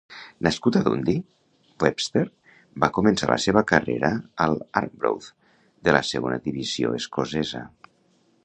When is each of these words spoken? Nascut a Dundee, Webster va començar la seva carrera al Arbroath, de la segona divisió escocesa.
Nascut 0.45 0.77
a 0.77 0.79
Dundee, 0.85 1.19
Webster 1.83 2.23
va 2.85 2.89
començar 2.97 3.29
la 3.33 3.37
seva 3.45 3.65
carrera 3.73 4.11
al 4.49 4.57
Arbroath, 4.83 5.31
de 5.89 5.97
la 5.99 6.05
segona 6.13 6.45
divisió 6.49 6.95
escocesa. 7.03 7.67